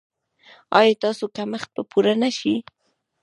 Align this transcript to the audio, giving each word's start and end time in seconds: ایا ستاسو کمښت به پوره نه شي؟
ایا 0.77 0.93
ستاسو 0.97 1.25
کمښت 1.35 1.69
به 1.75 1.81
پوره 1.91 2.13
نه 2.21 2.29
شي؟ 2.37 2.55